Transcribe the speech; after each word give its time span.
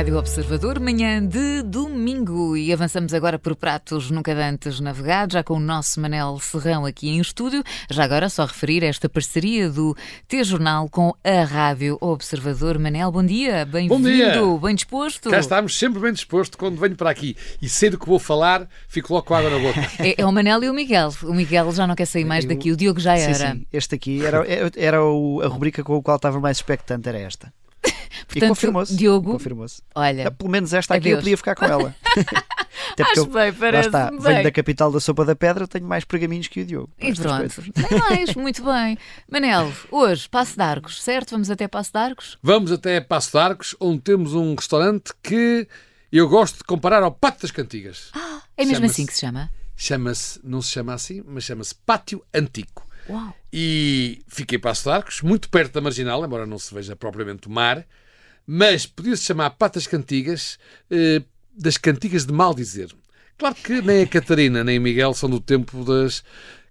Rádio 0.00 0.16
Observador, 0.16 0.80
manhã 0.80 1.22
de 1.22 1.62
domingo. 1.62 2.56
E 2.56 2.72
avançamos 2.72 3.12
agora 3.12 3.38
por 3.38 3.54
pratos 3.54 4.10
nunca 4.10 4.32
antes 4.32 4.80
navegados, 4.80 5.34
já 5.34 5.44
com 5.44 5.52
o 5.52 5.60
nosso 5.60 6.00
Manel 6.00 6.40
Serrão 6.40 6.86
aqui 6.86 7.10
em 7.10 7.20
estúdio. 7.20 7.62
Já 7.90 8.04
agora, 8.04 8.30
só 8.30 8.46
referir 8.46 8.82
esta 8.82 9.10
parceria 9.10 9.68
do 9.68 9.94
T-Jornal 10.26 10.88
com 10.88 11.14
a 11.22 11.44
Rádio 11.44 11.98
Observador. 12.00 12.78
Manel, 12.78 13.12
bom 13.12 13.22
dia, 13.22 13.66
bem-vindo, 13.66 14.58
bem 14.58 14.74
disposto. 14.74 15.28
Cá 15.28 15.38
estamos, 15.38 15.78
sempre 15.78 16.00
bem 16.00 16.14
disposto 16.14 16.56
quando 16.56 16.80
venho 16.80 16.96
para 16.96 17.10
aqui. 17.10 17.36
E 17.60 17.68
sei 17.68 17.90
do 17.90 17.98
que 17.98 18.06
vou 18.06 18.18
falar, 18.18 18.66
fico 18.88 19.12
logo 19.12 19.26
com 19.26 19.34
água 19.34 19.50
na 19.50 19.58
boca. 19.58 19.80
É, 20.00 20.22
é, 20.22 20.24
o 20.24 20.32
Manel 20.32 20.64
e 20.64 20.70
o 20.70 20.72
Miguel. 20.72 21.12
O 21.24 21.34
Miguel 21.34 21.70
já 21.72 21.86
não 21.86 21.94
quer 21.94 22.06
sair 22.06 22.24
mais 22.24 22.46
daqui, 22.46 22.72
o 22.72 22.76
Diogo 22.76 23.00
já 23.00 23.18
era. 23.18 23.34
Sim, 23.34 23.52
sim. 23.52 23.66
Este 23.70 23.96
aqui 23.96 24.24
era, 24.24 24.46
era 24.76 25.04
o, 25.04 25.42
a 25.42 25.46
rubrica 25.46 25.84
com 25.84 25.94
a 25.94 26.02
qual 26.02 26.16
estava 26.16 26.40
mais 26.40 26.56
expectante, 26.56 27.06
era 27.06 27.18
esta. 27.18 27.52
Portanto, 28.26 28.48
confirmou-se. 28.48 28.96
Diogo, 28.96 29.32
confirmou-se. 29.32 29.82
Olha, 29.94 30.22
é, 30.22 30.30
pelo 30.30 30.50
menos 30.50 30.72
esta 30.72 30.94
aqui 30.94 31.10
eu 31.10 31.18
podia 31.18 31.36
ficar 31.36 31.54
com 31.54 31.64
ela. 31.64 31.94
Até 32.92 33.04
porque 33.04 33.20
Acho 33.20 33.28
eu, 33.28 33.32
bem, 33.32 33.52
parece 33.52 33.88
está, 33.88 34.10
bem. 34.10 34.20
venho 34.20 34.42
da 34.44 34.50
capital 34.50 34.90
da 34.90 35.00
sopa 35.00 35.24
da 35.24 35.36
pedra, 35.36 35.66
tenho 35.66 35.86
mais 35.86 36.04
pergaminhos 36.04 36.48
que 36.48 36.60
o 36.60 36.64
Diogo. 36.64 36.90
E 36.98 37.14
pronto, 37.14 37.62
tem 37.72 37.98
mais, 37.98 38.34
muito 38.34 38.64
bem. 38.64 38.98
Manel, 39.30 39.72
hoje, 39.90 40.28
Passo 40.28 40.56
de 40.56 40.62
Arcos, 40.62 41.02
certo? 41.02 41.30
Vamos 41.32 41.50
até 41.50 41.68
Passo 41.68 41.92
de 41.92 41.98
Arcos? 41.98 42.38
Vamos 42.42 42.72
até 42.72 43.00
Passo 43.00 43.32
de 43.32 43.38
Arcos, 43.38 43.76
onde 43.80 44.00
temos 44.00 44.34
um 44.34 44.54
restaurante 44.54 45.12
que 45.22 45.68
eu 46.10 46.28
gosto 46.28 46.58
de 46.58 46.64
comparar 46.64 47.02
ao 47.02 47.12
Pátio 47.12 47.42
das 47.42 47.50
Cantigas. 47.50 48.10
Ah, 48.14 48.42
é 48.56 48.64
mesmo 48.64 48.86
assim 48.86 49.06
que 49.06 49.12
se 49.14 49.20
chama? 49.20 49.50
Chama-se, 49.76 50.40
não 50.42 50.60
se 50.60 50.70
chama 50.70 50.94
assim, 50.94 51.22
mas 51.26 51.44
chama-se 51.44 51.74
Pátio 51.74 52.22
Antigo. 52.34 52.89
Uau. 53.10 53.34
E 53.52 54.22
fiquei 54.28 54.58
Passo 54.58 54.84
de 54.84 54.90
Arcos, 54.90 55.20
muito 55.20 55.48
perto 55.48 55.74
da 55.74 55.80
Marginal, 55.80 56.24
embora 56.24 56.46
não 56.46 56.58
se 56.58 56.72
veja 56.72 56.94
propriamente 56.94 57.48
o 57.48 57.50
mar, 57.50 57.84
mas 58.46 58.86
podia-se 58.86 59.24
chamar 59.24 59.50
Patas 59.50 59.86
Cantigas 59.86 60.58
eh, 60.90 61.22
das 61.56 61.76
Cantigas 61.76 62.24
de 62.24 62.32
Mal 62.32 62.54
Dizer. 62.54 62.94
Claro 63.36 63.54
que 63.54 63.80
nem 63.80 64.02
a 64.02 64.06
Catarina 64.06 64.62
nem 64.62 64.78
o 64.78 64.82
Miguel 64.82 65.14
são 65.14 65.28
do 65.28 65.40
tempo 65.40 65.84
das 65.84 66.22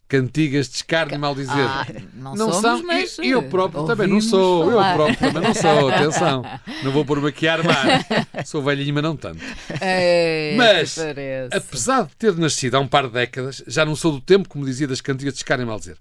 cantigas 0.09 0.67
de 0.67 0.77
escárnio 0.77 1.15
e 1.15 1.17
mal 1.19 1.35
dizer. 1.35 1.53
Ah, 1.53 1.85
não, 2.15 2.35
não 2.35 2.51
somos, 2.51 2.61
são. 2.61 2.83
Mas 2.83 3.17
eu 3.19 3.43
próprio 3.43 3.85
também 3.85 4.07
não 4.07 4.19
sou. 4.19 4.71
Eu 4.71 4.77
próprio 4.95 5.17
também 5.17 5.43
não 5.43 5.53
sou. 5.53 5.87
Atenção. 5.93 6.43
Não 6.83 6.91
vou 6.91 7.05
pôr-me 7.05 7.29
aqui 7.29 7.47
a 7.47 7.53
armar. 7.53 8.05
Sou 8.43 8.63
velhinho, 8.63 8.93
mas 8.95 9.03
não 9.03 9.15
tanto. 9.15 9.39
É, 9.79 10.55
mas, 10.57 10.97
apesar 11.53 12.07
de 12.07 12.15
ter 12.15 12.35
nascido 12.35 12.75
há 12.75 12.79
um 12.79 12.87
par 12.87 13.05
de 13.05 13.13
décadas, 13.13 13.63
já 13.67 13.85
não 13.85 13.95
sou 13.95 14.11
do 14.13 14.19
tempo, 14.19 14.49
como 14.49 14.65
dizia, 14.65 14.87
das 14.87 14.99
cantigas 14.99 15.35
de 15.35 15.39
escárnio 15.39 15.65
e 15.65 15.67
mal 15.67 15.79
dizer. 15.79 15.95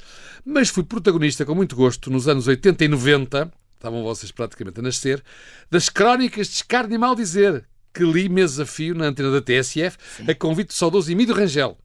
Mas 0.44 0.70
fui 0.70 0.82
protagonista 0.82 1.44
com 1.44 1.54
muito 1.54 1.76
gosto 1.76 2.10
nos 2.10 2.26
anos 2.26 2.48
80 2.48 2.84
e 2.84 2.88
90 2.88 3.52
estavam 3.74 4.02
vocês 4.02 4.32
praticamente 4.32 4.80
a 4.80 4.82
nascer, 4.82 5.22
das 5.70 5.88
crónicas 5.88 6.48
de 6.48 6.54
escárnio 6.54 6.96
e 6.96 6.98
mal 6.98 7.14
dizer, 7.14 7.64
que 7.94 8.02
li 8.02 8.28
meses 8.28 8.58
a 8.58 8.66
fio 8.66 8.92
na 8.92 9.06
antena 9.06 9.30
da 9.30 9.40
TSF, 9.40 9.96
Sim. 10.16 10.24
a 10.28 10.34
convite 10.34 10.68
do 10.68 10.74
saudoso 10.74 11.12
Emílio 11.12 11.32
Rangel. 11.34 11.78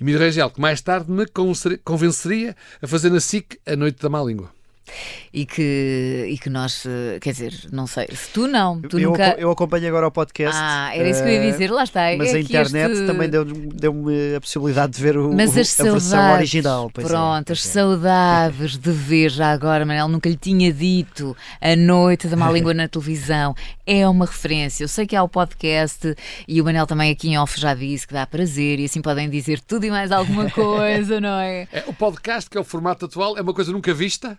Emílio 0.00 0.20
Rangel, 0.20 0.50
que 0.50 0.60
mais 0.60 0.80
tarde 0.80 1.10
me 1.10 1.26
convenceria 1.84 2.56
a 2.82 2.86
fazer 2.86 3.10
na 3.10 3.20
SIC 3.20 3.58
a 3.66 3.76
Noite 3.76 4.02
da 4.02 4.08
Má 4.08 4.22
Língua 4.22 4.55
e 5.36 5.44
que, 5.44 6.28
e 6.30 6.38
que 6.38 6.48
nós, 6.48 6.86
eh, 6.86 7.18
quer 7.20 7.32
dizer, 7.32 7.52
não 7.70 7.86
sei, 7.86 8.08
se 8.10 8.30
tu 8.30 8.48
não, 8.48 8.80
tu 8.80 8.98
eu, 8.98 9.10
nunca... 9.10 9.36
eu 9.36 9.50
acompanho 9.50 9.86
agora 9.86 10.06
o 10.06 10.10
podcast. 10.10 10.58
Ah, 10.58 10.90
era 10.94 11.10
isso 11.10 11.22
que 11.22 11.28
eu 11.28 11.32
ia 11.34 11.52
dizer, 11.52 11.70
lá 11.70 11.84
está. 11.84 12.04
Mas 12.16 12.32
é 12.32 12.38
a 12.38 12.40
internet 12.40 12.92
este... 12.92 13.06
também 13.06 13.28
deu-me 13.28 13.66
deu 13.66 13.94
a 14.34 14.40
possibilidade 14.40 14.94
de 14.94 15.02
ver 15.02 15.18
o, 15.18 15.34
mas 15.34 15.54
o, 15.54 15.60
as 15.60 15.68
a 15.68 15.84
saudades, 15.84 16.08
versão 16.08 16.34
original. 16.36 16.90
É, 16.96 17.02
pronto, 17.02 17.50
é, 17.50 17.52
as 17.52 17.66
é. 17.66 17.68
saudades 17.68 18.78
de 18.78 18.90
ver 18.90 19.30
já 19.30 19.52
agora, 19.52 19.84
Manel, 19.84 20.08
nunca 20.08 20.26
lhe 20.26 20.38
tinha 20.38 20.72
dito 20.72 21.36
a 21.60 21.76
noite 21.76 22.28
da 22.28 22.36
má 22.36 22.50
língua 22.50 22.72
na 22.72 22.88
televisão. 22.88 23.54
É 23.86 24.08
uma 24.08 24.24
referência. 24.24 24.84
Eu 24.84 24.88
sei 24.88 25.06
que 25.06 25.14
há 25.14 25.22
o 25.22 25.28
podcast 25.28 26.16
e 26.48 26.62
o 26.62 26.64
Manel 26.64 26.86
também 26.86 27.12
aqui 27.12 27.28
em 27.28 27.38
off 27.38 27.60
já 27.60 27.74
disse 27.74 28.06
que 28.06 28.14
dá 28.14 28.26
prazer 28.26 28.80
e 28.80 28.86
assim 28.86 29.02
podem 29.02 29.28
dizer 29.28 29.60
tudo 29.60 29.84
e 29.84 29.90
mais 29.90 30.10
alguma 30.10 30.48
coisa, 30.50 31.20
não 31.20 31.38
é? 31.38 31.68
é 31.70 31.84
o 31.86 31.92
podcast, 31.92 32.48
que 32.48 32.56
é 32.56 32.60
o 32.60 32.64
formato 32.64 33.04
atual, 33.04 33.36
é 33.36 33.42
uma 33.42 33.52
coisa 33.52 33.70
nunca 33.70 33.92
vista, 33.92 34.38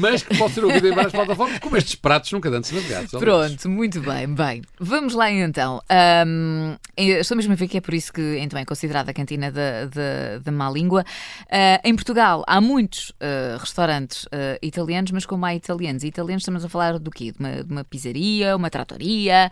mas 0.00 0.23
que 0.26 0.36
pode 0.38 0.54
ser 0.54 0.64
ouvido 0.64 0.88
em 0.88 0.92
várias 0.92 1.12
plataformas, 1.12 1.58
como 1.58 1.76
estes 1.76 1.94
pratos 1.94 2.32
nunca 2.32 2.48
antes 2.48 2.70
navegados. 2.70 3.10
Pronto, 3.10 3.68
muito 3.68 4.00
bem. 4.00 4.34
Bem, 4.34 4.62
vamos 4.78 5.14
lá 5.14 5.30
então. 5.30 5.80
Um, 6.26 6.76
estou 6.96 7.36
mesmo 7.36 7.52
a 7.52 7.56
ver 7.56 7.68
que 7.68 7.78
é 7.78 7.80
por 7.80 7.94
isso 7.94 8.12
que 8.12 8.38
então 8.38 8.58
é 8.58 8.64
considerada 8.64 9.10
a 9.10 9.14
cantina 9.14 9.50
da, 9.50 9.86
da, 9.86 10.38
da 10.42 10.52
má 10.52 10.70
língua. 10.70 11.04
Uh, 11.42 11.80
em 11.84 11.94
Portugal 11.94 12.44
há 12.46 12.60
muitos 12.60 13.10
uh, 13.10 13.58
restaurantes 13.58 14.24
uh, 14.24 14.58
italianos, 14.62 15.10
mas 15.10 15.26
como 15.26 15.44
há 15.44 15.54
italianos 15.54 16.02
e 16.02 16.08
italianos, 16.08 16.42
estamos 16.42 16.64
a 16.64 16.68
falar 16.68 16.98
do 16.98 17.10
quê? 17.10 17.32
De 17.32 17.38
uma, 17.38 17.64
de 17.64 17.72
uma 17.72 17.84
pizzaria, 17.84 18.56
uma 18.56 18.70
tratoria, 18.70 19.50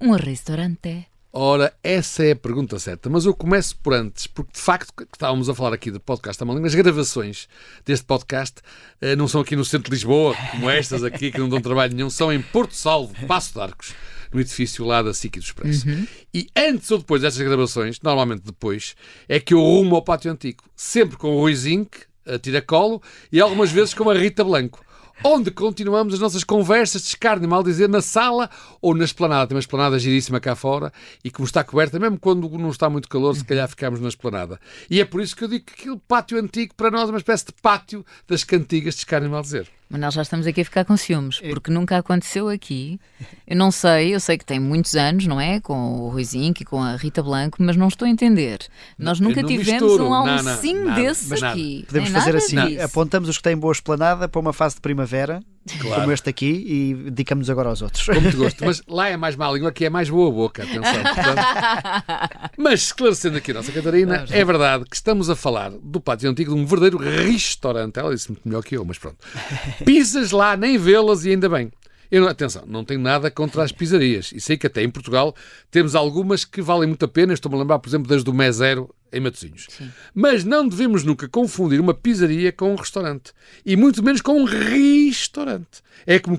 um 0.00 0.12
restaurante? 0.12 1.06
Ora, 1.38 1.70
essa 1.82 2.24
é 2.24 2.30
a 2.30 2.36
pergunta 2.36 2.78
certa, 2.78 3.10
mas 3.10 3.26
eu 3.26 3.34
começo 3.34 3.76
por 3.82 3.92
antes, 3.92 4.26
porque 4.26 4.52
de 4.54 4.58
facto, 4.58 4.90
que 4.96 5.04
estávamos 5.12 5.50
a 5.50 5.54
falar 5.54 5.74
aqui 5.74 5.90
do 5.90 6.00
podcast 6.00 6.42
da 6.42 6.50
Língua, 6.50 6.66
as 6.66 6.74
gravações 6.74 7.46
deste 7.84 8.06
podcast 8.06 8.62
eh, 9.02 9.14
não 9.14 9.28
são 9.28 9.42
aqui 9.42 9.54
no 9.54 9.62
centro 9.62 9.90
de 9.90 9.96
Lisboa, 9.96 10.34
como 10.50 10.70
estas 10.70 11.04
aqui, 11.04 11.30
que 11.30 11.38
não 11.38 11.46
dão 11.46 11.60
trabalho 11.60 11.94
nenhum, 11.94 12.08
são 12.08 12.32
em 12.32 12.40
Porto 12.40 12.74
Salvo, 12.74 13.14
Passo 13.26 13.52
de 13.52 13.60
Arcos, 13.60 13.92
no 14.32 14.40
edifício 14.40 14.82
lá 14.86 15.02
da 15.02 15.12
SIC 15.12 15.36
e 15.36 15.40
do 15.40 15.44
Expresso. 15.44 15.86
Uhum. 15.86 16.06
E 16.32 16.48
antes 16.56 16.90
ou 16.90 16.96
depois 16.96 17.20
destas 17.20 17.46
gravações, 17.46 18.00
normalmente 18.00 18.42
depois, 18.42 18.96
é 19.28 19.38
que 19.38 19.52
eu 19.52 19.60
rumo 19.60 19.94
ao 19.94 20.02
pátio 20.02 20.32
antigo, 20.32 20.64
sempre 20.74 21.18
com 21.18 21.36
o 21.36 21.40
Rui 21.40 21.54
Zinc, 21.54 21.98
a 22.26 22.38
tiracolo, 22.38 23.02
e 23.30 23.42
algumas 23.42 23.70
vezes 23.70 23.92
com 23.92 24.08
a 24.08 24.14
Rita 24.14 24.42
Blanco 24.42 24.85
onde 25.24 25.50
continuamos 25.50 26.14
as 26.14 26.20
nossas 26.20 26.44
conversas 26.44 27.02
de 27.02 27.08
escárnio, 27.08 27.48
mal 27.48 27.62
dizer, 27.62 27.88
na 27.88 28.00
sala 28.00 28.50
ou 28.80 28.94
na 28.94 29.04
esplanada. 29.04 29.48
Tem 29.48 29.56
uma 29.56 29.60
esplanada 29.60 29.98
giríssima 29.98 30.40
cá 30.40 30.54
fora 30.54 30.92
e 31.24 31.30
como 31.30 31.46
está 31.46 31.64
coberta, 31.64 31.98
mesmo 31.98 32.18
quando 32.18 32.48
não 32.58 32.70
está 32.70 32.88
muito 32.88 33.08
calor, 33.08 33.34
se 33.36 33.44
calhar 33.44 33.68
ficamos 33.68 34.00
na 34.00 34.08
esplanada. 34.08 34.60
E 34.90 35.00
é 35.00 35.04
por 35.04 35.20
isso 35.20 35.36
que 35.36 35.44
eu 35.44 35.48
digo 35.48 35.64
que 35.64 35.74
aquele 35.74 36.00
pátio 36.06 36.38
antigo 36.38 36.74
para 36.74 36.90
nós 36.90 37.08
é 37.08 37.12
uma 37.12 37.18
espécie 37.18 37.46
de 37.46 37.52
pátio 37.52 38.04
das 38.26 38.44
cantigas 38.44 38.94
de 38.94 39.00
escárnio, 39.00 39.30
mal 39.30 39.42
dizer. 39.42 39.75
Mas 39.88 40.00
nós 40.00 40.14
já 40.14 40.22
estamos 40.22 40.46
aqui 40.46 40.60
a 40.60 40.64
ficar 40.64 40.84
com 40.84 40.96
ciúmes, 40.96 41.40
é. 41.42 41.48
porque 41.50 41.70
nunca 41.70 41.96
aconteceu 41.96 42.48
aqui. 42.48 42.98
Eu 43.46 43.56
não 43.56 43.70
sei, 43.70 44.14
eu 44.14 44.20
sei 44.20 44.36
que 44.36 44.44
tem 44.44 44.58
muitos 44.58 44.96
anos, 44.96 45.26
não 45.26 45.40
é? 45.40 45.60
Com 45.60 46.00
o 46.00 46.08
Ruizinho 46.08 46.54
e 46.60 46.64
com 46.64 46.82
a 46.82 46.96
Rita 46.96 47.22
Blanco, 47.22 47.58
mas 47.60 47.76
não 47.76 47.86
estou 47.86 48.06
a 48.06 48.08
entender. 48.08 48.58
Nós 48.98 49.20
nunca 49.20 49.42
tivemos 49.44 49.82
misturo. 49.82 50.08
um 50.08 50.14
almocinho 50.14 50.94
desses 50.94 51.42
aqui. 51.42 51.84
Podemos 51.86 52.10
fazer 52.10 52.36
assim: 52.36 52.78
apontamos 52.80 53.28
os 53.28 53.36
que 53.36 53.42
têm 53.44 53.56
boa 53.56 53.72
esplanada 53.72 54.28
para 54.28 54.40
uma 54.40 54.52
fase 54.52 54.74
de 54.74 54.80
primavera 54.80 55.40
Claro. 55.80 56.02
como 56.02 56.12
este 56.12 56.30
aqui 56.30 56.64
e 56.66 56.94
dedicamos 57.10 57.50
agora 57.50 57.70
aos 57.70 57.82
outros. 57.82 58.04
Com 58.04 58.20
muito 58.20 58.36
gosto. 58.36 58.62
Mas 58.64 58.82
lá 58.86 59.08
é 59.08 59.16
mais 59.16 59.34
má 59.36 59.50
língua, 59.50 59.70
aqui 59.70 59.84
é 59.84 59.90
mais 59.90 60.08
boa 60.08 60.30
boca. 60.30 60.62
Atenção. 60.62 60.82
Portanto... 60.82 62.50
Mas 62.56 62.82
esclarecendo 62.82 63.38
aqui 63.38 63.50
a 63.50 63.54
nossa 63.54 63.72
Catarina, 63.72 64.24
é 64.30 64.44
verdade 64.44 64.84
que 64.84 64.96
estamos 64.96 65.28
a 65.28 65.36
falar 65.36 65.70
do 65.70 66.00
pátio 66.00 66.30
antigo 66.30 66.54
de 66.54 66.60
um 66.60 66.64
verdadeiro 66.64 66.98
restaurante. 66.98 67.98
Ela 67.98 68.14
disse 68.14 68.30
muito 68.30 68.46
melhor 68.46 68.62
que 68.62 68.76
eu, 68.76 68.84
mas 68.84 68.98
pronto. 68.98 69.18
Pisas 69.84 70.30
lá, 70.30 70.56
nem 70.56 70.78
vê-las 70.78 71.24
e 71.24 71.30
ainda 71.30 71.48
bem. 71.48 71.70
Eu 72.10 72.20
não, 72.22 72.28
atenção, 72.28 72.64
não 72.66 72.84
tenho 72.84 73.00
nada 73.00 73.30
contra 73.30 73.64
as 73.64 73.72
pizzarias. 73.72 74.30
E 74.32 74.40
sei 74.40 74.56
que 74.56 74.66
até 74.66 74.82
em 74.82 74.90
Portugal 74.90 75.34
temos 75.70 75.94
algumas 75.94 76.44
que 76.44 76.62
valem 76.62 76.88
muito 76.88 77.04
a 77.04 77.08
pena. 77.08 77.32
Estou-me 77.32 77.56
a 77.56 77.60
lembrar, 77.60 77.78
por 77.78 77.88
exemplo, 77.88 78.08
das 78.08 78.22
do 78.22 78.32
Mesero 78.32 78.94
em 79.12 79.20
Matosinhos. 79.20 79.66
Sim. 79.68 79.90
Mas 80.14 80.44
não 80.44 80.68
devemos 80.68 81.04
nunca 81.04 81.28
confundir 81.28 81.80
uma 81.80 81.94
pizzaria 81.94 82.52
com 82.52 82.72
um 82.72 82.76
restaurante. 82.76 83.32
E 83.64 83.76
muito 83.76 84.02
menos 84.02 84.20
com 84.20 84.40
um 84.40 84.44
restaurante. 84.44 85.82
É 86.06 86.18
como 86.18 86.38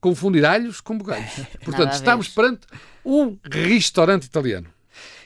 confundir 0.00 0.44
alhos 0.44 0.80
com 0.80 0.96
bugalhos. 0.96 1.32
Portanto, 1.64 1.92
estamos 1.92 2.28
perante 2.28 2.66
um 3.04 3.36
restaurante 3.50 4.24
italiano. 4.24 4.68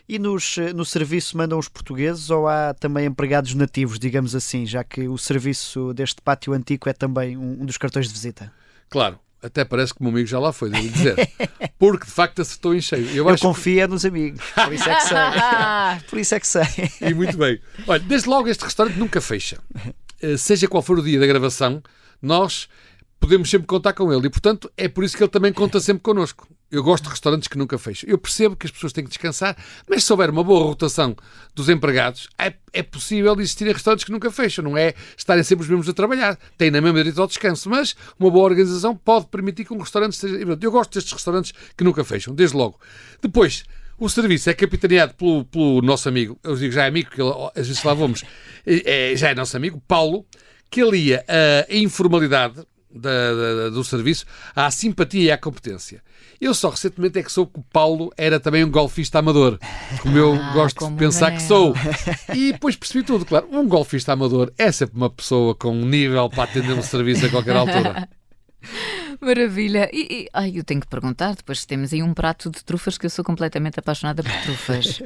E 0.08 0.18
nos, 0.18 0.56
eh, 0.56 0.72
no 0.72 0.86
serviço 0.86 1.36
mandam 1.36 1.58
os 1.58 1.68
portugueses 1.68 2.30
ou 2.30 2.48
há 2.48 2.72
também 2.72 3.04
empregados 3.04 3.52
nativos, 3.54 3.98
digamos 3.98 4.34
assim, 4.34 4.64
já 4.64 4.82
que 4.82 5.06
o 5.06 5.18
serviço 5.18 5.92
deste 5.92 6.22
pátio 6.22 6.54
antigo 6.54 6.88
é 6.88 6.94
também 6.94 7.36
um, 7.36 7.60
um 7.60 7.66
dos 7.66 7.76
cartões 7.76 8.08
de 8.08 8.14
visita? 8.14 8.50
Claro, 8.88 9.20
até 9.42 9.64
parece 9.64 9.94
que 9.94 10.00
o 10.00 10.04
meu 10.04 10.12
amigo 10.12 10.26
já 10.26 10.38
lá 10.38 10.52
foi, 10.52 10.70
devo 10.70 10.88
dizer. 10.88 11.30
Porque 11.78 12.06
de 12.06 12.10
facto 12.10 12.42
acertou 12.42 12.74
em 12.74 12.80
cheio. 12.80 13.08
Eu, 13.10 13.28
Eu 13.28 13.38
confio 13.38 13.82
que... 13.82 13.86
Nos 13.86 14.04
amigos, 14.04 14.40
por 14.52 14.72
isso 14.72 14.88
é 14.88 14.94
que 14.94 15.02
sei. 15.02 15.16
por 16.10 16.18
isso 16.18 16.34
é 16.34 16.40
que 16.40 16.46
sei. 16.46 16.62
E 17.00 17.14
muito 17.14 17.36
bem. 17.36 17.60
Olha, 17.86 18.00
desde 18.00 18.28
logo 18.28 18.48
este 18.48 18.64
restaurante 18.64 18.96
nunca 18.96 19.20
fecha. 19.20 19.58
Eh, 20.20 20.36
seja 20.36 20.66
qual 20.66 20.82
for 20.82 20.98
o 20.98 21.02
dia 21.02 21.20
da 21.20 21.26
gravação, 21.26 21.82
nós 22.20 22.68
podemos 23.20 23.48
sempre 23.48 23.66
contar 23.66 23.92
com 23.92 24.12
ele 24.12 24.26
e, 24.26 24.30
portanto, 24.30 24.70
é 24.76 24.88
por 24.88 25.04
isso 25.04 25.16
que 25.16 25.22
ele 25.22 25.30
também 25.30 25.52
conta 25.52 25.80
sempre 25.80 26.02
connosco. 26.02 26.48
Eu 26.70 26.82
gosto 26.82 27.04
de 27.04 27.10
restaurantes 27.10 27.48
que 27.48 27.56
nunca 27.56 27.78
fecham. 27.78 28.10
Eu 28.10 28.18
percebo 28.18 28.54
que 28.54 28.66
as 28.66 28.70
pessoas 28.70 28.92
têm 28.92 29.02
que 29.02 29.08
descansar, 29.08 29.56
mas 29.88 30.04
se 30.04 30.12
houver 30.12 30.28
uma 30.28 30.44
boa 30.44 30.64
rotação 30.64 31.16
dos 31.54 31.70
empregados, 31.70 32.28
é, 32.38 32.52
é 32.74 32.82
possível 32.82 33.34
existirem 33.40 33.72
restaurantes 33.72 34.04
que 34.04 34.12
nunca 34.12 34.30
fecham. 34.30 34.62
Não 34.62 34.76
é 34.76 34.92
estarem 35.16 35.42
sempre 35.42 35.62
os 35.62 35.68
mesmos 35.68 35.88
a 35.88 35.94
trabalhar. 35.94 36.38
Tem 36.58 36.70
na 36.70 36.82
mesma 36.82 36.98
direito 36.98 37.22
ao 37.22 37.26
descanso, 37.26 37.70
mas 37.70 37.96
uma 38.18 38.30
boa 38.30 38.44
organização 38.44 38.94
pode 38.94 39.28
permitir 39.28 39.64
que 39.64 39.72
um 39.72 39.78
restaurante 39.78 40.12
esteja. 40.12 40.36
Eu 40.36 40.70
gosto 40.70 40.92
destes 40.92 41.12
restaurantes 41.12 41.54
que 41.74 41.82
nunca 41.82 42.04
fecham, 42.04 42.34
desde 42.34 42.54
logo. 42.54 42.78
Depois, 43.22 43.64
o 43.98 44.08
serviço 44.10 44.50
é 44.50 44.54
capitaneado 44.54 45.14
pelo, 45.14 45.46
pelo 45.46 45.80
nosso 45.80 46.06
amigo, 46.08 46.38
eu 46.44 46.54
digo 46.54 46.72
já 46.72 46.84
é 46.84 46.88
amigo, 46.88 47.10
que 47.10 47.20
ele, 47.20 47.32
às 47.56 47.66
vezes 47.66 47.82
lá 47.82 47.94
vamos, 47.94 48.22
é, 48.64 49.16
já 49.16 49.30
é 49.30 49.34
nosso 49.34 49.56
amigo, 49.56 49.82
Paulo, 49.88 50.24
que 50.70 50.82
alia 50.82 51.24
a 51.26 51.74
informalidade 51.74 52.62
da- 52.94 53.34
da- 53.34 53.68
do 53.70 53.82
serviço 53.84 54.24
à 54.54 54.70
simpatia 54.70 55.22
e 55.22 55.30
à 55.30 55.38
competência. 55.38 56.02
Eu 56.40 56.54
só 56.54 56.70
recentemente 56.70 57.18
é 57.18 57.22
que 57.22 57.32
soube 57.32 57.52
que 57.52 57.58
o 57.60 57.64
Paulo 57.72 58.12
era 58.16 58.38
também 58.38 58.64
um 58.64 58.70
golfista 58.70 59.18
amador, 59.18 59.58
como 60.00 60.16
eu 60.16 60.34
Ah, 60.40 60.52
gosto 60.52 60.76
como 60.78 60.92
de 60.96 60.98
pensar 61.04 61.32
que 61.32 61.42
sou. 61.42 61.74
E 62.34 62.52
depois 62.52 62.76
percebi 62.76 63.04
tudo, 63.04 63.24
claro. 63.24 63.48
Um 63.50 63.66
golfista 63.66 64.12
amador 64.12 64.52
é 64.56 64.70
sempre 64.70 64.96
uma 64.96 65.10
pessoa 65.10 65.54
com 65.54 65.70
um 65.72 65.84
nível 65.84 66.28
para 66.30 66.44
atender 66.44 66.72
um 66.74 66.82
serviço 66.82 67.26
a 67.26 67.28
qualquer 67.28 67.56
altura. 67.56 68.08
Maravilha. 69.20 69.88
E, 69.92 70.22
e- 70.24 70.28
ai, 70.32 70.52
eu 70.54 70.64
tenho 70.64 70.80
que 70.80 70.86
perguntar, 70.86 71.34
depois 71.34 71.64
temos 71.64 71.92
aí 71.92 72.02
um 72.02 72.14
prato 72.14 72.50
de 72.50 72.64
trufas 72.64 72.96
que 72.96 73.06
eu 73.06 73.10
sou 73.10 73.24
completamente 73.24 73.78
apaixonada 73.78 74.22
por 74.22 74.32
trufas. 74.42 75.02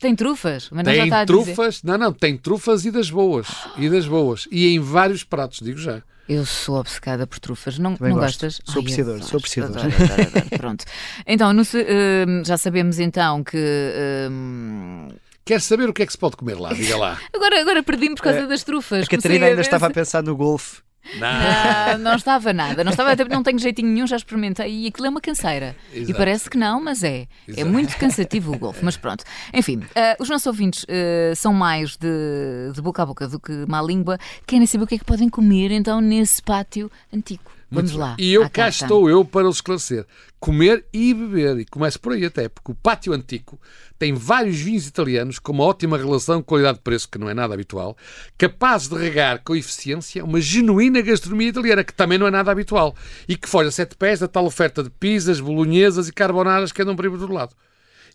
Tem 0.00 0.14
trufas? 0.14 0.70
O 0.70 0.74
Manel 0.74 0.92
já 0.94 1.00
Tem 1.02 1.08
está 1.08 1.20
a 1.20 1.24
dizer. 1.24 1.44
trufas, 1.44 1.82
não, 1.82 1.96
não, 1.96 2.12
tem 2.12 2.36
trufas 2.36 2.84
e 2.84 2.90
das 2.90 3.08
boas, 3.10 3.46
e 3.78 3.88
das 3.88 4.06
boas, 4.06 4.46
e 4.50 4.74
em 4.74 4.80
vários 4.80 5.24
pratos, 5.24 5.60
digo 5.62 5.78
já. 5.78 6.02
Eu 6.28 6.46
sou 6.46 6.76
obcecada 6.78 7.26
por 7.26 7.38
trufas. 7.38 7.78
Não, 7.78 7.94
Também 7.96 8.12
não 8.14 8.20
gosto. 8.20 8.40
gostas? 8.46 8.60
Sou 8.64 8.80
apreciador, 8.80 9.22
sou 9.22 9.36
apreciador. 9.38 9.82
Pronto. 10.58 10.84
Então, 11.26 11.52
no 11.52 11.64
se- 11.64 11.86
hum, 12.26 12.42
já 12.44 12.56
sabemos 12.56 12.98
então 12.98 13.42
que. 13.44 13.58
hum, 14.30 15.08
Quer 15.44 15.60
saber 15.60 15.88
o 15.88 15.92
que 15.92 16.02
é 16.02 16.06
que 16.06 16.12
se 16.12 16.18
pode 16.18 16.36
comer 16.36 16.58
lá? 16.58 16.72
Diga 16.72 16.96
lá. 16.96 17.18
agora, 17.34 17.60
agora 17.60 17.82
perdi-me 17.82 18.14
por 18.14 18.22
causa 18.22 18.46
das 18.46 18.62
trufas. 18.64 19.04
A 19.04 19.10
Catarina 19.10 19.46
ainda 19.46 19.60
estava 19.60 19.86
a 19.86 19.90
pensar 19.90 20.22
no 20.22 20.34
golfe. 20.34 20.80
Não. 21.18 21.98
Não, 21.98 21.98
não 21.98 22.16
estava 22.16 22.52
nada. 22.52 22.82
Não 22.82 22.90
estava, 22.90 23.14
não 23.28 23.42
tenho 23.42 23.58
jeitinho 23.58 23.88
nenhum, 23.88 24.06
já 24.06 24.16
experimentei 24.16 24.84
e 24.84 24.86
aquilo 24.86 25.06
é 25.06 25.10
uma 25.10 25.20
canseira. 25.20 25.76
E 25.92 26.00
Exato. 26.00 26.18
parece 26.18 26.50
que 26.50 26.56
não, 26.56 26.82
mas 26.82 27.02
é. 27.02 27.26
É 27.48 27.52
Exato. 27.52 27.66
muito 27.70 27.96
cansativo 27.98 28.52
o 28.54 28.58
golfe, 28.58 28.84
mas 28.84 28.96
pronto. 28.96 29.24
Enfim, 29.52 29.82
eh, 29.94 30.16
os 30.18 30.28
nossos 30.28 30.46
ouvintes 30.46 30.84
eh, 30.88 31.32
são 31.36 31.52
mais 31.52 31.96
de, 31.96 32.72
de 32.74 32.80
boca 32.80 33.02
a 33.02 33.06
boca 33.06 33.28
do 33.28 33.38
que 33.38 33.52
má 33.68 33.82
língua. 33.82 34.18
Querem 34.46 34.66
saber 34.66 34.84
o 34.84 34.86
que 34.86 34.94
é 34.94 34.98
que 34.98 35.04
podem 35.04 35.28
comer 35.28 35.70
então 35.70 36.00
nesse 36.00 36.42
pátio 36.42 36.90
antigo. 37.12 37.42
Vamos 37.70 37.90
Muito 37.92 38.00
lá. 38.02 38.16
E 38.18 38.32
eu 38.32 38.42
cá 38.42 38.48
carta. 38.64 38.84
estou 38.84 39.10
eu 39.10 39.24
para 39.24 39.48
os 39.48 39.56
esclarecer. 39.56 40.06
Comer 40.44 40.84
e 40.92 41.14
beber. 41.14 41.58
E 41.60 41.64
começo 41.64 41.98
por 41.98 42.12
aí 42.12 42.22
até, 42.22 42.50
porque 42.50 42.70
o 42.70 42.74
Pátio 42.74 43.14
Antico 43.14 43.58
tem 43.98 44.12
vários 44.12 44.58
vinhos 44.60 44.86
italianos 44.86 45.38
com 45.38 45.52
uma 45.52 45.64
ótima 45.64 45.96
relação 45.96 46.42
qualidade-preço, 46.42 47.08
que 47.08 47.16
não 47.16 47.30
é 47.30 47.32
nada 47.32 47.54
habitual, 47.54 47.96
capazes 48.36 48.88
de 48.88 48.96
regar 48.98 49.42
com 49.42 49.56
eficiência 49.56 50.22
uma 50.22 50.42
genuína 50.42 51.00
gastronomia 51.00 51.48
italiana, 51.48 51.82
que 51.82 51.94
também 51.94 52.18
não 52.18 52.26
é 52.26 52.30
nada 52.30 52.52
habitual, 52.52 52.94
e 53.26 53.38
que 53.38 53.48
foge 53.48 53.70
a 53.70 53.72
sete 53.72 53.96
pés 53.96 54.20
da 54.20 54.28
tal 54.28 54.44
oferta 54.44 54.82
de 54.82 54.90
pizzas, 54.90 55.40
bolonhesas 55.40 56.08
e 56.08 56.12
carbonaras 56.12 56.72
que 56.72 56.82
andam 56.82 56.94
por 56.94 57.06
aí 57.06 57.10
todo 57.10 57.32
lado. 57.32 57.56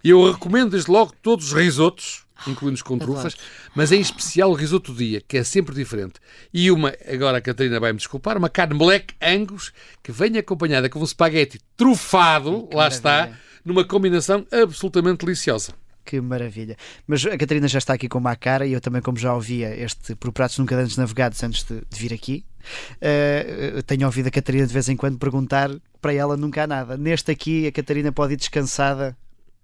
E 0.04 0.12
eu 0.12 0.32
recomendo 0.32 0.70
desde 0.70 0.92
logo 0.92 1.12
todos 1.24 1.48
os 1.48 1.54
risotos, 1.54 2.28
incluindo 2.48 2.76
os 2.76 2.82
com 2.82 2.98
trufas, 2.98 3.36
mas 3.76 3.92
em 3.92 4.00
especial 4.00 4.52
o 4.52 4.54
risoto 4.54 4.94
dia, 4.94 5.22
que 5.28 5.38
é 5.38 5.44
sempre 5.44 5.76
diferente. 5.76 6.20
E 6.54 6.72
uma, 6.72 6.94
agora 7.12 7.38
a 7.38 7.42
Catarina 7.42 7.80
vai-me 7.80 7.98
desculpar, 7.98 8.38
uma 8.38 8.50
carne 8.50 8.78
black 8.78 9.14
angus 9.22 9.72
que 10.04 10.12
vem 10.12 10.38
acompanhada 10.38 10.90
com 10.90 11.00
um 11.00 11.04
espaguete 11.04 11.60
trufado, 11.76 12.70
lá 12.74 12.88
está, 12.88 13.12
maravilha. 13.12 13.40
numa 13.66 13.84
combinação 13.84 14.46
absolutamente 14.52 15.26
deliciosa. 15.26 15.74
Que 16.06 16.20
maravilha. 16.20 16.76
Mas 17.06 17.24
a 17.24 17.38
Catarina 17.38 17.68
já 17.68 17.78
está 17.78 17.94
aqui 17.94 18.08
com 18.08 18.18
uma 18.18 18.36
cara 18.36 18.66
e 18.66 18.74
eu 18.74 18.82
também, 18.82 19.00
como 19.00 19.18
já 19.18 19.32
ouvia 19.32 19.76
este 19.76 20.16
Por 20.16 20.32
Pratos 20.32 20.58
Nunca 20.58 20.76
Antes 20.76 20.98
Navegados 20.98 21.44
antes 21.44 21.64
de, 21.64 21.84
de 21.88 22.00
vir 22.00 22.12
aqui, 22.12 22.44
eh, 23.00 23.84
tenho 23.86 24.08
ouvido 24.08 24.28
a 24.28 24.32
Catarina 24.32 24.66
de 24.66 24.74
vez 24.74 24.90
em 24.90 24.96
quando 24.96 25.20
perguntar 25.20 25.70
para 26.02 26.12
ela 26.12 26.36
nunca 26.36 26.64
há 26.64 26.68
nada. 26.68 26.98
Neste 26.98 27.30
aqui, 27.30 27.68
a 27.68 27.72
Catarina 27.72 28.12
pode 28.12 28.34
ir 28.34 28.38
descansada, 28.38 29.16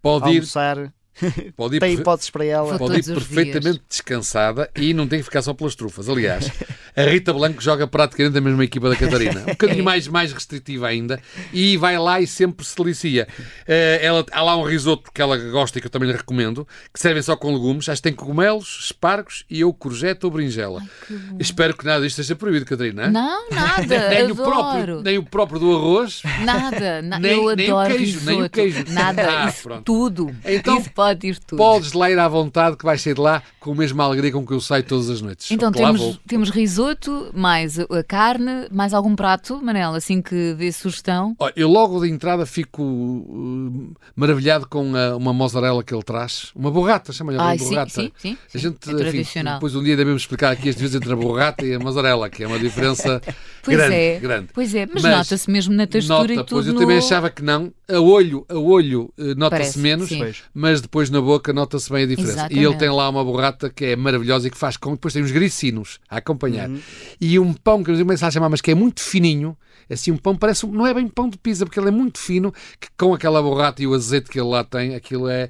Pode 0.01 0.29
ir, 0.29 0.35
almoçar, 0.35 0.93
pode 1.55 1.77
ir, 1.77 1.79
tem 1.79 1.93
hipóteses 1.93 2.29
para 2.29 2.45
ela. 2.45 2.77
Pode 2.77 2.99
ir 2.99 3.03
perfeitamente 3.03 3.81
descansada 3.87 4.69
e 4.75 4.93
não 4.93 5.07
tem 5.07 5.19
que 5.19 5.25
ficar 5.25 5.41
só 5.41 5.53
pelas 5.53 5.75
trufas. 5.75 6.09
Aliás, 6.09 6.51
a 6.95 7.03
Rita 7.03 7.33
Blanco 7.33 7.61
joga 7.61 7.87
praticamente 7.87 8.37
a 8.37 8.41
mesma 8.41 8.63
equipa 8.63 8.89
da 8.89 8.95
Catarina. 8.95 9.41
Um 9.45 9.51
bocadinho 9.57 9.83
mais, 9.83 10.07
mais 10.07 10.31
restritiva 10.33 10.87
ainda. 10.87 11.19
E 11.53 11.77
vai 11.77 11.97
lá 11.97 12.19
e 12.19 12.27
sempre 12.27 12.65
se 12.65 12.75
delicia. 12.75 13.27
Eh, 13.67 13.99
ela, 14.01 14.25
há 14.31 14.41
lá 14.41 14.57
um 14.57 14.63
risoto 14.63 15.11
que 15.13 15.21
ela 15.21 15.37
gosta 15.37 15.77
e 15.77 15.81
que 15.81 15.87
eu 15.87 15.91
também 15.91 16.09
lhe 16.09 16.15
recomendo, 16.15 16.67
que 16.93 16.99
servem 16.99 17.21
só 17.21 17.35
com 17.35 17.53
legumes. 17.53 17.87
Acho 17.89 18.01
que 18.01 18.09
tem 18.09 18.13
cogumelos, 18.13 18.85
espargos 18.85 19.45
e 19.49 19.63
ou 19.63 19.73
courgette 19.73 20.25
ou 20.25 20.31
berinjela. 20.31 20.81
Espero 21.39 21.75
que 21.75 21.85
nada 21.85 22.03
disto 22.03 22.17
seja 22.17 22.35
proibido, 22.35 22.65
Catarina. 22.65 23.07
Não, 23.09 23.49
nada. 23.49 23.85
nem, 24.09 24.23
o 24.23 24.31
adoro. 24.31 24.43
próprio, 24.51 25.01
nem 25.01 25.17
o 25.17 25.23
próprio 25.23 25.59
do 25.59 25.75
arroz. 25.75 26.21
Nada, 26.43 27.01
na- 27.01 27.19
Nem- 27.25 27.31
eu 27.43 27.55
nem 27.55 27.71
o 27.71 27.77
adoro 27.77 27.95
queijo, 27.95 28.19
nem 28.25 28.35
o 28.35 28.37
risoto. 28.37 28.49
queijo. 28.51 28.83
Nada, 28.89 29.43
Ah, 29.43 29.49
isso 29.49 29.63
pronto. 29.63 29.83
tudo. 29.83 30.35
Então, 30.45 30.77
isso 30.79 30.91
pode 30.91 31.27
ir 31.27 31.37
tudo. 31.39 31.57
Podes 31.57 31.93
lá 31.93 32.09
ir 32.11 32.19
à 32.19 32.27
vontade 32.27 32.75
que 32.77 32.85
vais 32.85 33.01
sair 33.01 33.13
de 33.15 33.21
lá 33.21 33.41
com 33.59 33.71
a 33.71 33.75
mesma 33.75 34.03
alegria 34.03 34.31
com 34.31 34.45
que 34.45 34.53
eu 34.53 34.59
saio 34.61 34.83
todas 34.83 35.09
as 35.09 35.21
noites. 35.21 35.49
Então 35.51 35.71
temos, 35.71 36.19
temos 36.27 36.49
risoto, 36.49 36.84
mais 37.33 37.79
a 37.79 37.85
a 37.89 38.03
carne, 38.03 38.67
mais 38.71 38.93
algum 38.93 39.15
prato, 39.15 39.61
Manel, 39.63 39.93
assim 39.93 40.21
que 40.21 40.53
dê 40.55 40.71
sugestão. 40.71 41.35
Olha, 41.39 41.53
eu 41.55 41.69
logo 41.69 42.01
de 42.01 42.09
entrada 42.09 42.45
fico 42.45 42.81
uh, 42.83 43.93
maravilhado 44.15 44.67
com 44.67 44.95
a- 44.95 45.15
uma 45.15 45.31
mozzarella 45.33 45.83
que 45.83 45.93
ele 45.93 46.03
traz. 46.03 46.51
Uma 46.55 46.69
borrata, 46.71 47.13
chama-lhe 47.13 47.37
uma 47.37 47.57
sim, 47.57 47.69
borrata. 47.69 47.89
sim, 47.91 48.11
sim, 48.17 48.37
A 48.47 48.49
sim, 48.51 48.59
gente, 48.59 48.77
é 48.89 48.91
enfim, 48.91 48.97
tradicional. 48.97 49.53
depois 49.55 49.75
um 49.75 49.83
dia 49.83 49.95
devemos 49.95 50.21
explicar 50.23 50.51
aqui 50.51 50.69
as 50.69 50.75
diferenças 50.75 51.01
entre 51.01 51.13
a 51.13 51.15
borrata 51.15 51.65
e 51.65 51.73
a 51.73 51.79
mozzarella, 51.79 52.29
que 52.29 52.43
é 52.43 52.47
uma 52.47 52.59
diferença 52.59 53.21
Pois 53.63 53.77
grande, 53.77 53.95
é, 53.95 54.19
grande. 54.19 54.47
pois 54.53 54.75
é, 54.75 54.85
mas, 54.85 55.01
Mas 55.03 55.17
nota-se 55.17 55.49
mesmo 55.49 55.73
na 55.73 55.87
textura 55.87 56.19
Nota, 56.19 56.33
e 56.33 56.35
tudo 56.37 56.47
pois 56.49 56.67
eu 56.67 56.73
no... 56.73 56.79
também 56.79 56.97
achava 56.97 57.29
que 57.29 57.41
não. 57.43 57.73
A 57.87 57.99
olho, 57.99 58.45
a 58.49 58.55
olho 58.55 59.11
Parece, 59.15 59.35
nota-se 59.39 59.79
menos, 59.79 60.09
sim. 60.09 60.33
Mas 60.53 60.81
depois 60.81 61.09
na 61.09 61.21
boca 61.21 61.51
nota-se 61.53 61.91
bem 61.91 62.03
a 62.03 62.07
diferença. 62.07 62.33
Exatamente. 62.33 62.59
E 62.61 62.65
ele 62.65 62.75
tem 62.75 62.89
lá 62.89 63.09
uma 63.09 63.23
borrata 63.23 63.69
que 63.69 63.85
é 63.85 63.95
maravilhosa 63.95 64.47
e 64.47 64.51
que 64.51 64.57
faz 64.57 64.75
com. 64.77 64.91
Depois 64.91 65.13
tem 65.13 65.23
uns 65.23 65.31
gricinos 65.31 65.99
a 66.09 66.17
acompanhar. 66.17 66.69
Uhum. 66.75 66.81
E 67.21 67.39
um 67.39 67.53
pão 67.53 67.83
que 67.83 67.91
eu 67.91 67.97
começo 67.97 68.25
a 68.25 68.31
chamar, 68.31 68.49
mas 68.49 68.61
que 68.61 68.71
é 68.71 68.75
muito 68.75 69.01
fininho. 69.01 69.57
Assim, 69.87 70.09
um 70.11 70.17
pão 70.17 70.35
parece. 70.35 70.65
um- 70.65 70.71
Não 70.71 70.87
é 70.87 70.93
bem 70.95 71.07
pão 71.07 71.29
de 71.29 71.37
pizza, 71.37 71.63
porque 71.63 71.79
ele 71.79 71.89
é 71.89 71.91
muito 71.91 72.17
fino, 72.17 72.51
que 72.79 72.87
com 72.97 73.13
aquela 73.13 73.39
borrata 73.41 73.83
e 73.83 73.87
o 73.87 73.93
azeite 73.93 74.29
que 74.31 74.39
ele 74.39 74.49
lá 74.49 74.63
tem, 74.63 74.95
aquilo 74.95 75.29
é. 75.29 75.49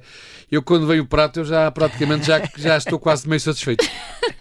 Eu, 0.52 0.62
quando 0.62 0.86
veio 0.86 1.04
o 1.04 1.06
prato, 1.06 1.40
eu 1.40 1.44
já 1.46 1.70
praticamente 1.70 2.26
já, 2.26 2.42
já 2.56 2.76
estou 2.76 2.98
quase 2.98 3.26
meio 3.28 3.40
satisfeito. 3.40 3.84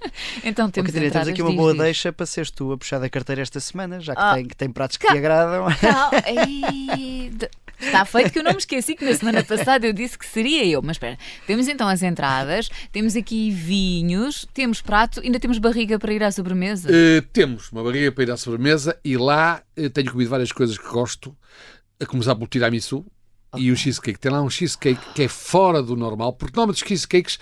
Então 0.45 0.69
temos 0.69 0.91
Catarina, 0.91 1.11
temos 1.11 1.27
aqui 1.27 1.41
uma 1.41 1.49
diz, 1.51 1.57
boa 1.59 1.73
diz. 1.73 1.81
deixa 1.81 2.13
para 2.13 2.25
seres 2.25 2.49
tu 2.49 2.71
a 2.71 2.77
puxar 2.77 2.99
da 2.99 3.09
carteira 3.09 3.41
esta 3.41 3.59
semana, 3.59 3.99
já 3.99 4.15
que, 4.15 4.21
Ah. 4.21 4.33
tem, 4.35 4.45
que 4.47 4.55
tem 4.55 4.69
pratos 4.69 4.95
que 4.95 5.05
Cá. 5.05 5.11
te 5.11 5.17
agradam. 5.17 5.65
De- 7.31 7.49
Está 7.79 8.05
feito 8.05 8.31
que 8.31 8.39
eu 8.39 8.43
não 8.43 8.51
me 8.51 8.57
esqueci 8.57 8.95
que 8.95 9.05
na 9.05 9.13
semana 9.13 9.43
passada 9.43 9.85
eu 9.85 9.93
disse 9.93 10.17
que 10.17 10.25
seria 10.25 10.65
eu. 10.65 10.81
Mas 10.81 10.95
espera, 10.95 11.17
temos 11.45 11.67
então 11.67 11.87
as 11.87 12.03
entradas, 12.03 12.69
temos 12.91 13.15
aqui 13.15 13.51
vinhos, 13.51 14.47
temos 14.53 14.81
prato, 14.81 15.21
ainda 15.21 15.39
temos 15.39 15.57
barriga 15.57 15.99
para 15.99 16.13
ir 16.13 16.23
à 16.23 16.31
sobremesa. 16.31 16.89
Eh, 16.91 17.21
temos 17.33 17.71
uma 17.71 17.83
barriga 17.83 18.11
para 18.11 18.23
ir 18.23 18.31
à 18.31 18.37
sobremesa 18.37 18.97
e 19.03 19.17
lá 19.17 19.61
eh, 19.75 19.89
tenho 19.89 20.11
comido 20.11 20.29
várias 20.29 20.51
coisas 20.51 20.77
que 20.77 20.87
gosto, 20.87 21.35
a 21.99 22.05
começar 22.05 22.35
pelo 22.35 22.47
tiramisu 22.47 23.05
e 23.57 23.71
o 23.71 23.75
cheesecake. 23.75 24.19
Tem 24.19 24.31
lá 24.31 24.41
um 24.41 24.49
cheesecake 24.49 24.99
que 25.13 25.23
é 25.23 25.27
fora 25.27 25.81
do 25.81 25.95
normal, 25.95 26.33
porque 26.33 26.55
normalmente 26.55 26.83
os 26.83 26.87
cheesecakes 26.87 27.39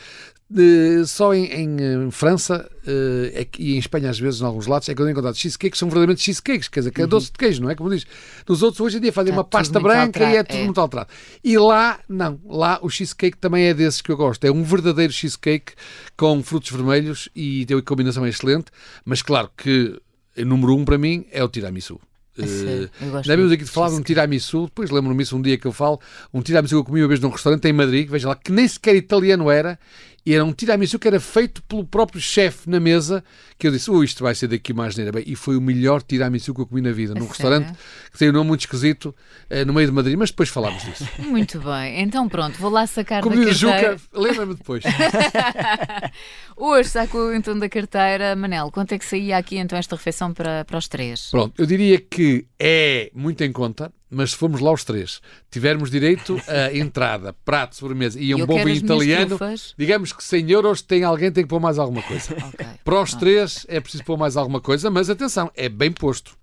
eh, 0.55 1.05
só 1.05 1.33
em, 1.33 1.45
em, 1.45 1.77
eh, 1.79 2.11
França 2.11 2.69
eh, 2.85 3.31
é 3.41 3.45
que- 3.45 3.61
e 3.61 3.75
em 3.75 3.77
Espanha 3.79 4.09
às 4.09 4.19
vezes, 4.19 4.41
em 4.41 4.45
alguns 4.45 4.67
lados, 4.67 4.87
é 4.89 4.93
que 4.93 5.01
eu 5.01 5.05
tenho 5.05 5.13
encontrado 5.13 5.35
cheesecakes 5.35 5.71
que 5.73 5.77
são 5.77 5.87
verdadeiramente 5.89 6.21
cheesecakes, 6.23 6.67
quer 6.67 6.81
dizer, 6.81 6.91
que 6.91 7.01
é 7.01 7.07
doce 7.07 7.27
de 7.27 7.33
queijo, 7.33 7.61
não 7.61 7.69
é? 7.69 7.75
Como 7.75 7.89
diz. 7.89 8.05
Nos 8.47 8.61
outros 8.61 8.81
hoje 8.81 8.97
em 8.97 9.01
dia 9.01 9.11
fazem 9.13 9.31
Está 9.31 9.39
uma 9.41 9.43
pasta 9.43 9.79
branca 9.79 10.19
e 10.19 10.23
é 10.23 10.25
alterado, 10.39 10.47
tudo 10.49 10.59
é. 10.59 10.65
muito 10.65 10.81
alterado. 10.81 11.09
E 11.43 11.57
lá, 11.57 11.99
não. 12.07 12.39
Lá 12.45 12.79
o 12.81 12.89
cheesecake 12.89 13.37
também 13.37 13.65
é 13.65 13.73
desses 13.73 14.01
que 14.01 14.11
eu 14.11 14.17
gosto. 14.17 14.43
É 14.45 14.51
um 14.51 14.63
verdadeiro 14.63 15.11
cheesecake 15.13 15.73
com 16.15 16.41
frutos 16.43 16.71
vermelhos 16.71 17.29
e 17.35 17.65
tem 17.65 17.75
uma 17.75 17.83
combinação 17.83 18.25
excelente, 18.27 18.65
mas 19.05 19.21
claro 19.21 19.49
que 19.55 19.99
o 20.37 20.45
número 20.45 20.75
um 20.75 20.83
para 20.85 20.97
mim 20.97 21.25
é 21.31 21.43
o 21.43 21.49
tiramisu. 21.49 21.99
Gosto 22.35 23.27
Já 23.27 23.35
vimos 23.35 23.51
aqui 23.51 23.63
de 23.63 23.69
falar 23.69 23.89
de 23.89 23.95
um 23.95 24.01
tiramisu, 24.01 24.65
depois 24.65 24.89
lembro-me 24.89 25.21
isso 25.21 25.37
um 25.37 25.41
dia 25.41 25.55
que 25.55 25.67
eu 25.67 25.71
falo, 25.71 25.99
um 26.33 26.41
tiramisu 26.41 26.75
que 26.75 26.79
eu 26.79 26.83
comi 26.83 27.01
uma 27.01 27.07
vez 27.07 27.19
num 27.19 27.29
restaurante 27.29 27.63
em 27.67 27.73
Madrid, 27.73 28.09
veja 28.09 28.29
lá, 28.29 28.35
que 28.35 28.51
nem 28.51 28.67
sequer 28.67 28.95
italiano 28.95 29.51
era, 29.51 29.79
e 30.25 30.33
era 30.33 30.43
um 30.43 30.53
tiramisu 30.53 30.97
que 30.97 31.07
era 31.07 31.19
feito 31.19 31.61
pelo 31.63 31.85
próprio 31.85 32.21
chefe 32.21 32.69
na 32.69 32.79
mesa, 32.79 33.23
que 33.57 33.67
eu 33.67 33.71
disse, 33.71 33.91
ui, 33.91 34.05
isto 34.05 34.23
vai 34.23 34.33
ser 34.33 34.47
daqui 34.47 34.73
mais 34.73 34.95
neira. 34.95 35.11
Bem, 35.11 35.23
e 35.27 35.35
foi 35.35 35.57
o 35.57 35.61
melhor 35.61 36.01
tiramisu 36.01 36.53
que 36.53 36.61
eu 36.61 36.65
comi 36.65 36.81
na 36.81 36.91
vida, 36.91 37.13
num 37.13 37.27
sério? 37.27 37.31
restaurante 37.31 37.77
que 38.11 38.17
tem 38.17 38.29
um 38.29 38.33
nome 38.33 38.47
muito 38.47 38.61
esquisito, 38.61 39.13
eh, 39.49 39.65
no 39.65 39.73
meio 39.73 39.87
de 39.87 39.93
Madrid, 39.93 40.17
mas 40.17 40.29
depois 40.29 40.49
falámos 40.49 40.83
disso. 40.83 41.07
Muito 41.19 41.59
bem, 41.59 42.01
então 42.01 42.29
pronto, 42.29 42.57
vou 42.59 42.69
lá 42.69 42.85
sacar 42.85 43.21
Como 43.21 43.35
da 43.35 43.45
carteira. 43.45 43.97
Juca, 43.97 44.01
lembra-me 44.13 44.55
depois. 44.55 44.83
Hoje 46.55 46.89
saco 46.89 47.31
então 47.33 47.57
da 47.57 47.67
carteira. 47.67 48.35
Manel, 48.35 48.71
quanto 48.71 48.93
é 48.93 48.99
que 48.99 49.05
saía 49.05 49.37
aqui 49.37 49.57
então 49.57 49.77
esta 49.77 49.95
refeição 49.95 50.33
para, 50.33 50.63
para 50.65 50.77
os 50.77 50.87
três? 50.87 51.29
Pronto, 51.31 51.53
eu 51.57 51.65
diria 51.65 51.99
que 51.99 52.45
é 52.59 53.11
muito 53.13 53.43
em 53.43 53.51
conta, 53.51 53.91
mas 54.13 54.31
se 54.31 54.37
formos 54.37 54.61
lá 54.61 54.71
os 54.71 54.83
três, 54.83 55.21
tivermos 55.49 55.89
direito 55.89 56.39
a 56.47 56.73
entrada, 56.75 57.33
prato, 57.45 57.75
sobremesa 57.75 58.19
e 58.19 58.33
um 58.33 58.39
Eu 58.39 58.47
bom 58.47 58.63
vinho 58.63 58.77
italiano, 58.77 59.37
digamos 59.77 60.13
que 60.13 60.23
100 60.23 60.51
euros 60.51 60.81
tem 60.81 61.03
alguém 61.03 61.31
tem 61.31 61.43
que 61.43 61.49
pôr 61.49 61.59
mais 61.59 61.79
alguma 61.79 62.01
coisa. 62.01 62.33
Ok. 62.33 62.65
Para 62.83 63.01
os 63.01 63.13
três 63.13 63.65
é 63.67 63.79
preciso 63.79 64.03
pôr 64.03 64.17
mais 64.17 64.37
alguma 64.37 64.61
coisa, 64.61 64.89
mas 64.89 65.09
atenção, 65.09 65.51
é 65.55 65.67
bem 65.67 65.91
posto. 65.91 66.37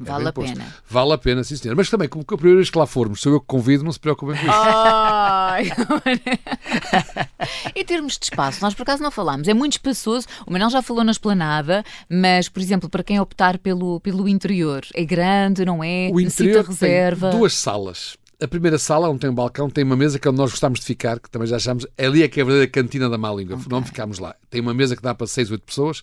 É 0.00 0.10
Vale 0.10 0.28
a 0.28 0.32
pena. 0.32 0.74
Vale 0.88 1.12
a 1.12 1.18
pena, 1.18 1.44
sim, 1.44 1.56
senhor. 1.56 1.76
Mas 1.76 1.90
também, 1.90 2.08
como 2.08 2.24
que 2.24 2.32
a 2.32 2.36
primeira 2.36 2.58
vez 2.58 2.70
que 2.70 2.78
lá 2.78 2.86
formos, 2.86 3.20
sou 3.20 3.32
eu 3.32 3.40
que 3.40 3.46
convido, 3.46 3.84
não 3.84 3.92
se 3.92 4.00
preocupem 4.00 4.36
com 4.36 4.42
isso. 4.42 4.50
Ai, 4.52 5.70
em 7.76 7.84
termos 7.84 8.18
de 8.18 8.24
espaço, 8.24 8.60
nós 8.62 8.74
por 8.74 8.82
acaso 8.82 9.02
não 9.02 9.10
falámos, 9.10 9.48
é 9.48 9.54
muito 9.54 9.72
espaçoso. 9.72 10.26
O 10.46 10.52
Manel 10.52 10.70
já 10.70 10.82
falou 10.82 11.04
na 11.04 11.12
esplanada, 11.12 11.84
mas, 12.08 12.48
por 12.48 12.60
exemplo, 12.60 12.88
para 12.88 13.02
quem 13.02 13.20
optar 13.20 13.58
pelo, 13.58 14.00
pelo 14.00 14.28
interior, 14.28 14.82
é 14.94 15.04
grande, 15.04 15.64
não 15.64 15.82
é? 15.84 16.10
O 16.12 16.16
Necessita 16.18 16.42
interior 16.44 16.64
reserva. 16.66 17.30
tem 17.30 17.38
duas 17.38 17.54
salas. 17.54 18.16
A 18.42 18.48
primeira 18.48 18.78
sala, 18.78 19.08
onde 19.08 19.20
tem 19.20 19.28
um 19.28 19.34
balcão, 19.34 19.68
tem 19.68 19.84
uma 19.84 19.96
mesa 19.96 20.18
que 20.18 20.26
é 20.26 20.30
onde 20.30 20.38
nós 20.38 20.50
gostamos 20.50 20.80
de 20.80 20.86
ficar, 20.86 21.20
que 21.20 21.28
também 21.28 21.46
já 21.46 21.56
achamos, 21.56 21.86
ali 21.98 22.22
é 22.22 22.28
que 22.28 22.40
é 22.40 22.42
a 22.42 22.46
verdadeira 22.46 22.72
cantina 22.72 23.08
da 23.08 23.18
má 23.18 23.30
língua. 23.32 23.58
Não 23.68 23.84
ficámos 23.84 24.18
lá. 24.18 24.34
Tem 24.48 24.60
uma 24.60 24.72
mesa 24.72 24.96
que 24.96 25.02
dá 25.02 25.14
para 25.14 25.26
6, 25.26 25.50
8 25.50 25.62
pessoas. 25.62 26.02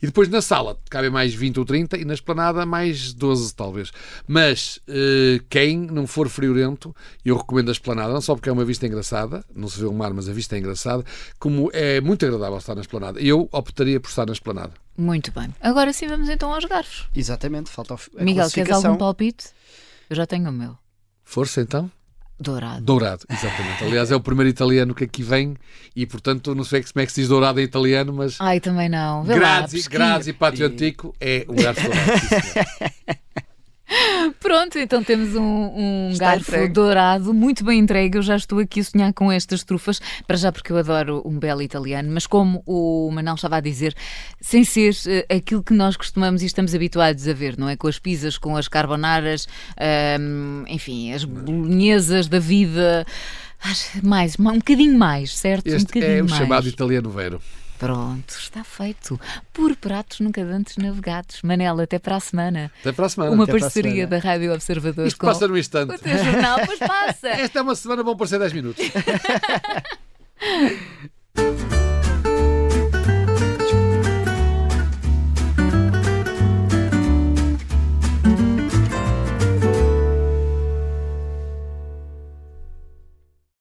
E 0.00 0.06
depois 0.06 0.28
na 0.28 0.40
sala 0.40 0.78
cabem 0.88 1.10
mais 1.10 1.34
20 1.34 1.58
ou 1.58 1.64
30 1.64 1.98
e 1.98 2.04
na 2.04 2.14
esplanada 2.14 2.64
mais 2.64 3.12
12, 3.12 3.54
talvez. 3.54 3.90
Mas 4.28 4.78
eh, 4.86 5.40
quem 5.50 5.76
não 5.78 6.06
for 6.06 6.28
friorento, 6.28 6.94
eu 7.24 7.36
recomendo 7.36 7.70
a 7.70 7.72
esplanada, 7.72 8.12
não 8.12 8.20
só 8.20 8.34
porque 8.34 8.48
é 8.48 8.52
uma 8.52 8.64
vista 8.64 8.86
engraçada, 8.86 9.44
não 9.54 9.68
se 9.68 9.80
vê 9.80 9.86
o 9.86 9.92
mar, 9.92 10.12
mas 10.12 10.28
a 10.28 10.32
vista 10.32 10.54
é 10.54 10.60
engraçada, 10.60 11.04
como 11.38 11.68
é 11.72 12.00
muito 12.00 12.24
agradável 12.24 12.58
estar 12.58 12.74
na 12.74 12.80
esplanada. 12.80 13.20
Eu 13.20 13.48
optaria 13.50 13.98
por 13.98 14.08
estar 14.08 14.26
na 14.26 14.32
esplanada. 14.32 14.72
Muito 14.96 15.32
bem. 15.32 15.52
Agora 15.60 15.92
sim 15.92 16.06
vamos 16.06 16.28
então 16.28 16.52
aos 16.52 16.64
garfos. 16.64 17.08
Exatamente, 17.14 17.70
falta 17.70 17.94
a 17.94 18.22
Miguel, 18.22 18.50
queres 18.50 18.70
algum 18.70 18.96
palpite? 18.96 19.46
Eu 20.08 20.16
já 20.16 20.26
tenho 20.26 20.48
o 20.48 20.52
meu. 20.52 20.81
Força 21.24 21.60
então? 21.60 21.90
Dourado. 22.38 22.82
Dourado, 22.82 23.24
exatamente. 23.30 23.84
Aliás, 23.84 24.10
é 24.10 24.16
o 24.16 24.20
primeiro 24.20 24.50
italiano 24.50 24.94
que 24.94 25.04
aqui 25.04 25.22
vem 25.22 25.56
e, 25.94 26.04
portanto, 26.04 26.54
não 26.54 26.64
sei 26.64 26.82
como 26.82 27.02
é 27.02 27.06
que 27.06 27.12
se 27.12 27.20
diz 27.20 27.28
dourado 27.28 27.60
em 27.60 27.62
italiano, 27.62 28.12
mas 28.12 28.36
Ai, 28.40 28.58
também 28.58 28.88
não. 28.88 29.22
Vê 29.22 29.34
lá, 29.34 29.38
Grazi, 29.38 29.76
pesquisa. 29.76 29.90
Grazi 29.90 30.32
Pátio 30.32 30.66
Antico 30.66 31.14
é 31.20 31.46
um 31.48 31.54
garfo 31.54 31.82
dourado. 31.82 32.10
Pronto, 34.40 34.78
então 34.78 35.02
temos 35.04 35.34
um, 35.36 35.42
um 35.42 36.16
garfo 36.16 36.50
entregue. 36.50 36.72
dourado 36.72 37.34
muito 37.34 37.64
bem 37.64 37.78
entregue. 37.80 38.16
Eu 38.18 38.22
já 38.22 38.36
estou 38.36 38.58
aqui 38.58 38.80
a 38.80 38.84
sonhar 38.84 39.12
com 39.12 39.30
estas 39.30 39.62
trufas, 39.64 40.00
para 40.26 40.36
já 40.36 40.50
porque 40.50 40.72
eu 40.72 40.76
adoro 40.78 41.22
um 41.24 41.38
belo 41.38 41.60
italiano, 41.62 42.10
mas 42.10 42.26
como 42.26 42.62
o 42.66 43.10
Manel 43.12 43.34
estava 43.34 43.56
a 43.56 43.60
dizer, 43.60 43.94
sem 44.40 44.64
ser 44.64 44.94
eh, 45.06 45.36
aquilo 45.36 45.62
que 45.62 45.74
nós 45.74 45.96
costumamos 45.96 46.42
e 46.42 46.46
estamos 46.46 46.74
habituados 46.74 47.26
a 47.28 47.32
ver, 47.32 47.58
não 47.58 47.68
é? 47.68 47.76
Com 47.76 47.88
as 47.88 47.98
pizzas, 47.98 48.38
com 48.38 48.56
as 48.56 48.68
carbonaras, 48.68 49.46
ahm, 49.76 50.64
enfim, 50.68 51.12
as 51.12 51.24
bolonhesas 51.24 52.28
da 52.28 52.38
vida. 52.38 53.04
Acho- 53.62 54.04
Mais, 54.04 54.36
um 54.38 54.58
bocadinho 54.58 54.98
mais, 54.98 55.36
certo? 55.36 55.70
um 55.70 55.74
Este 55.76 55.86
bocadinho 55.86 56.18
é 56.18 56.22
o 56.22 56.28
mais. 56.28 56.36
chamado 56.40 56.68
italiano 56.68 57.10
vero. 57.10 57.40
Pronto, 57.78 58.30
está 58.30 58.62
feito. 58.62 59.20
Por 59.52 59.74
pratos 59.76 60.20
nunca 60.20 60.40
antes 60.42 60.76
navegados. 60.76 61.42
Manela, 61.42 61.82
até 61.82 61.98
para 61.98 62.16
a 62.16 62.20
semana. 62.20 62.70
Até 62.80 62.92
para 62.92 63.06
a 63.06 63.08
semana. 63.08 63.32
Uma 63.32 63.46
para 63.46 63.58
parceria 63.58 64.06
da 64.06 64.18
Rádio 64.18 64.52
Observador 64.52 65.06
Isto 65.06 65.18
com 65.18 65.26
passa 65.26 65.48
num 65.48 65.56
instante. 65.56 65.94
o 65.94 65.98
teu 65.98 66.16
jornal, 66.16 66.60
pois 66.64 66.78
passa. 66.78 67.28
Esta 67.42 67.58
é 67.58 67.62
uma 67.62 67.74
semana, 67.74 68.02
vão 68.02 68.16
parecer 68.16 68.38
10 68.38 68.52
minutos. 68.52 68.84